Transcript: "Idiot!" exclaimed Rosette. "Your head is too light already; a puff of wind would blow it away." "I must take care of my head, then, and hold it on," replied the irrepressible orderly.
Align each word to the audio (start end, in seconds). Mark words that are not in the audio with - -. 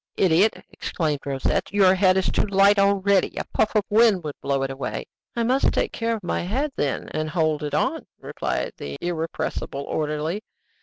"Idiot!" 0.17 0.65
exclaimed 0.71 1.19
Rosette. 1.27 1.71
"Your 1.71 1.93
head 1.93 2.17
is 2.17 2.27
too 2.31 2.47
light 2.47 2.79
already; 2.79 3.37
a 3.37 3.43
puff 3.53 3.75
of 3.75 3.83
wind 3.87 4.23
would 4.23 4.33
blow 4.41 4.63
it 4.63 4.71
away." 4.71 5.05
"I 5.35 5.43
must 5.43 5.71
take 5.71 5.91
care 5.93 6.15
of 6.15 6.23
my 6.23 6.41
head, 6.41 6.71
then, 6.75 7.07
and 7.09 7.29
hold 7.29 7.61
it 7.61 7.75
on," 7.75 8.07
replied 8.19 8.73
the 8.77 8.97
irrepressible 8.99 9.83
orderly. 9.83 10.41